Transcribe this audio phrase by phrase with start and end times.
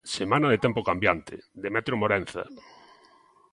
[0.17, 2.43] Semana de tempo cambiante, Demetrio Morenza.